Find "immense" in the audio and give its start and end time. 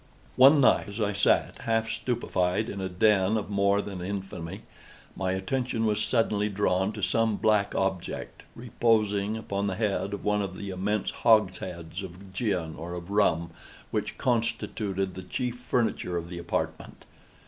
10.71-11.11